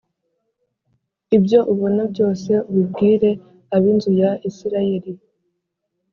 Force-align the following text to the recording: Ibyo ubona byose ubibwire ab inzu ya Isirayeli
Ibyo 1.37 1.59
ubona 1.73 2.03
byose 2.13 2.51
ubibwire 2.69 3.29
ab 3.75 3.83
inzu 3.91 4.11
ya 4.21 4.31
Isirayeli 4.49 5.11